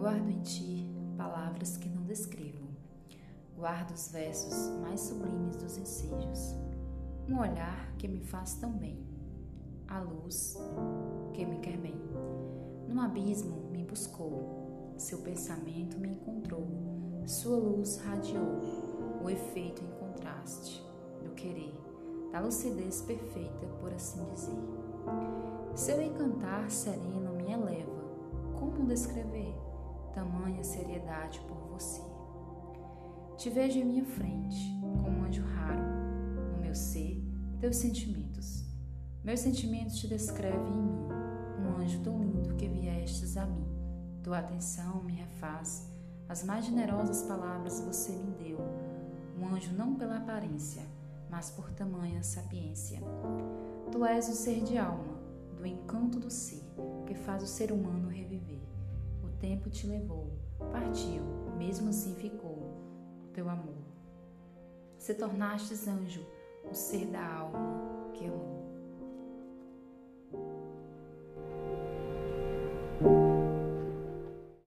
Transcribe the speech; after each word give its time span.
Guardo 0.00 0.30
em 0.30 0.40
ti 0.40 0.90
palavras 1.14 1.76
que 1.76 1.86
não 1.86 2.04
descrevo. 2.04 2.66
Guardo 3.54 3.90
os 3.90 4.08
versos 4.08 4.70
mais 4.80 4.98
sublimes 4.98 5.56
dos 5.56 5.76
ensejos. 5.76 6.54
Um 7.28 7.38
olhar 7.38 7.94
que 7.98 8.08
me 8.08 8.22
faz 8.22 8.54
tão 8.54 8.72
bem. 8.72 8.98
A 9.86 10.00
luz 10.00 10.56
que 11.34 11.44
me 11.44 11.58
quer 11.58 11.76
bem. 11.76 12.00
Num 12.88 12.98
abismo 12.98 13.68
me 13.70 13.84
buscou. 13.84 14.94
Seu 14.96 15.18
pensamento 15.18 15.98
me 15.98 16.08
encontrou. 16.08 16.66
Sua 17.26 17.58
luz 17.58 17.98
radiou. 17.98 18.62
O 19.22 19.28
efeito 19.28 19.84
em 19.84 19.90
contraste 19.98 20.82
do 21.22 21.32
querer. 21.32 21.78
Da 22.32 22.40
lucidez 22.40 23.02
perfeita, 23.02 23.66
por 23.78 23.92
assim 23.92 24.24
dizer. 24.32 24.64
Seu 25.74 26.00
encantar 26.00 26.70
sereno 26.70 27.34
me 27.34 27.52
eleva. 27.52 28.00
Como 28.58 28.86
descrever? 28.86 29.69
Tamanha 30.10 30.62
seriedade 30.62 31.40
por 31.48 31.56
você? 31.68 32.00
Te 33.36 33.48
vejo 33.48 33.78
em 33.78 33.84
minha 33.84 34.04
frente, 34.04 34.78
como 35.02 35.18
um 35.18 35.24
anjo 35.24 35.42
raro, 35.42 35.82
no 36.52 36.60
meu 36.60 36.74
ser, 36.74 37.24
teus 37.58 37.76
sentimentos. 37.76 38.64
Meus 39.24 39.40
sentimentos 39.40 39.98
te 39.98 40.08
descrevem 40.08 40.72
em 40.72 40.82
mim, 40.82 41.08
um 41.58 41.76
anjo 41.82 42.00
tão 42.02 42.22
lindo 42.22 42.54
que 42.56 42.68
viestes 42.68 43.36
a 43.36 43.46
mim. 43.46 43.66
Tua 44.22 44.38
atenção 44.38 45.02
me 45.02 45.12
refaz, 45.12 45.90
as 46.28 46.44
mais 46.44 46.64
generosas 46.64 47.22
palavras 47.22 47.80
você 47.80 48.12
me 48.12 48.30
deu, 48.32 48.58
um 49.38 49.54
anjo 49.54 49.72
não 49.74 49.94
pela 49.94 50.18
aparência, 50.18 50.82
mas 51.30 51.50
por 51.50 51.70
tamanha 51.72 52.22
sapiência. 52.22 53.00
Tu 53.90 54.04
és 54.04 54.28
o 54.28 54.32
ser 54.32 54.62
de 54.62 54.76
alma, 54.78 55.18
do 55.56 55.66
encanto 55.66 56.18
do 56.18 56.30
ser, 56.30 56.62
que 57.06 57.14
faz 57.14 57.42
o 57.42 57.46
ser 57.46 57.72
humano 57.72 58.08
reviver. 58.08 58.69
O 59.40 59.48
tempo 59.48 59.70
te 59.70 59.86
levou, 59.86 60.38
partiu, 60.70 61.22
mesmo 61.56 61.88
assim 61.88 62.14
ficou 62.14 62.76
teu 63.32 63.48
amor. 63.48 63.86
Se 64.98 65.14
tornastes 65.14 65.88
anjo, 65.88 66.26
o 66.70 66.74
ser 66.74 67.06
da 67.06 67.26
alma. 67.36 67.69